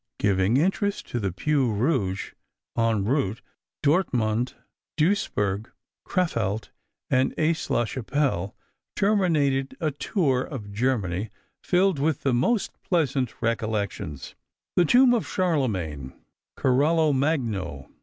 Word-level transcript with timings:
giving 0.17 0.57
interest 0.57 1.07
to 1.07 1.19
the 1.19 1.31
Peau 1.31 1.67
Rouge, 1.67 2.31
en 2.75 3.05
route), 3.05 3.43
Dortmund, 3.83 4.55
Duisburg, 4.97 5.69
Crefeld, 6.07 6.69
and 7.11 7.35
Aix 7.37 7.69
la 7.69 7.85
Chapelle, 7.85 8.55
terminated 8.95 9.77
a 9.79 9.91
tour 9.91 10.41
of 10.41 10.71
Germany 10.73 11.29
filled 11.63 11.99
with 11.99 12.21
the 12.23 12.33
most 12.33 12.81
pleasant 12.81 13.43
recollections. 13.43 14.33
The 14.75 14.85
tomb 14.85 15.13
of 15.13 15.27
Charlemagne 15.27 16.13
(Carolo 16.57 17.13
Magno)! 17.13 17.87